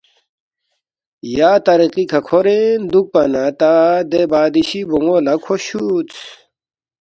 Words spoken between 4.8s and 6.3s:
بون٘و لہ کھو چھُودس